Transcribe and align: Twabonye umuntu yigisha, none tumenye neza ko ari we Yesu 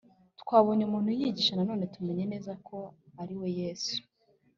Twabonye 0.41 0.83
umuntu 0.85 1.09
yigisha, 1.19 1.53
none 1.69 1.83
tumenye 1.93 2.23
neza 2.31 2.51
ko 2.67 2.77
ari 3.21 3.33
we 3.39 3.47
Yesu 3.61 3.95